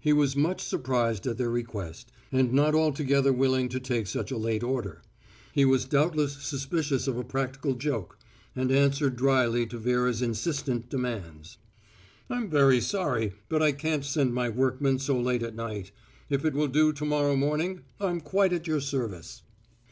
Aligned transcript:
He 0.00 0.12
was 0.12 0.34
much 0.34 0.60
surprised 0.60 1.24
at 1.28 1.38
their 1.38 1.50
request, 1.52 2.10
and 2.32 2.52
not 2.52 2.74
altogether 2.74 3.32
willing 3.32 3.68
to 3.68 3.78
take 3.78 4.08
such 4.08 4.32
a 4.32 4.36
late 4.36 4.64
order. 4.64 5.02
He 5.52 5.64
was 5.64 5.84
doubtless 5.84 6.32
suspicious 6.42 7.06
of 7.06 7.16
a 7.16 7.22
practical 7.22 7.74
joke, 7.74 8.18
and 8.56 8.72
answered 8.72 9.14
dryly 9.14 9.66
to 9.68 9.78
Vera's 9.78 10.20
insistent 10.20 10.88
demands: 10.90 11.58
"I'm 12.28 12.50
very 12.50 12.80
sorry. 12.80 13.34
But 13.48 13.62
I 13.62 13.70
can't 13.70 14.04
send 14.04 14.34
my 14.34 14.48
workmen 14.48 14.98
so 14.98 15.22
far 15.22 15.34
at 15.34 15.54
night. 15.54 15.92
If 16.28 16.44
it 16.44 16.54
will 16.54 16.66
do 16.66 16.92
to 16.94 17.04
morrow 17.04 17.36
morning, 17.36 17.82
I'm 18.00 18.20
quite 18.20 18.52
at 18.52 18.66
your 18.66 18.80
service." 18.80 19.42